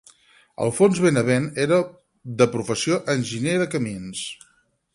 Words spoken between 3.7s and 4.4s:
camins.